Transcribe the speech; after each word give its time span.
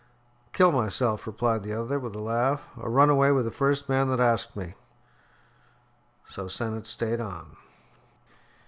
"Kill 0.51 0.71
myself," 0.71 1.27
replied 1.27 1.61
the 1.61 1.73
other, 1.73 1.99
with 1.99 2.15
a 2.15 2.21
laugh, 2.21 2.63
"or 2.75 2.89
run 2.89 3.11
away 3.11 3.31
with 3.31 3.45
the 3.45 3.51
first 3.51 3.87
man 3.87 4.09
that 4.09 4.19
asked 4.19 4.55
me." 4.55 4.73
So 6.25 6.47
Sennett 6.47 6.87
stayed 6.87 7.21
on. 7.21 7.55